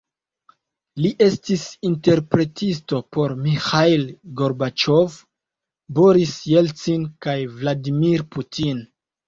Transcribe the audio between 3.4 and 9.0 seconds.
Miĥail Gorbaĉov, Boris Jelcin, kaj Vladimir Putin.